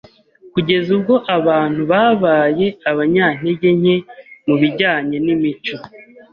kugeza 0.53 0.89
ubwo 0.97 1.15
abantu 1.37 1.81
babaye 1.91 2.67
abanyantege 2.89 3.67
nke 3.79 3.95
mu 4.45 4.55
bijyanye 4.61 5.17
n’imico 5.25 5.75